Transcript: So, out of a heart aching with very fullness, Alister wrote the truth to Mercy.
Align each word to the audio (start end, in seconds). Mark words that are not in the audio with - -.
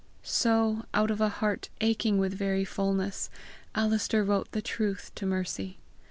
So, 0.23 0.83
out 0.95 1.11
of 1.11 1.21
a 1.21 1.29
heart 1.29 1.69
aching 1.79 2.17
with 2.17 2.33
very 2.33 2.65
fullness, 2.65 3.29
Alister 3.75 4.23
wrote 4.23 4.51
the 4.51 4.59
truth 4.59 5.11
to 5.13 5.27
Mercy. 5.27 5.77